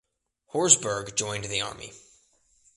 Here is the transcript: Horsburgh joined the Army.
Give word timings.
Horsburgh 0.47 1.15
joined 1.15 1.43
the 1.43 1.61
Army. 1.61 1.93